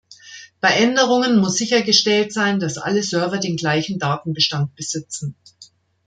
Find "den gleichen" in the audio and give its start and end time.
3.37-3.99